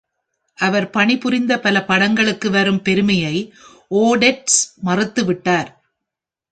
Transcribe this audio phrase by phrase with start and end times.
[0.57, 3.35] அவர் பணிபுரிந்த பல படங்களுக்கு வரும் பெருமையை
[3.91, 5.69] ஓடெட்ஸ் மறுத்துவிட்டார்.